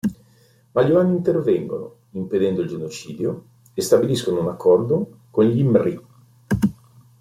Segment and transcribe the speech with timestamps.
[0.71, 6.01] Ma gli umani intervengono, impedendo il genocidio, e stabiliscono un accordo con gli mri.